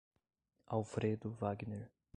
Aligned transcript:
Alfredo 0.65 1.37
Wagner 1.39 1.91